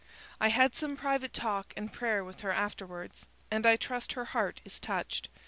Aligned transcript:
I 0.39 0.47
had 0.47 0.75
some 0.75 0.97
private 0.97 1.31
talk 1.31 1.75
and 1.77 1.93
prayer 1.93 2.23
with 2.23 2.39
her 2.41 2.51
afterwards, 2.51 3.27
and 3.51 3.67
I 3.67 3.75
trust 3.75 4.13
her 4.13 4.25
heart 4.25 4.59
is 4.65 4.79
touched. 4.79 5.29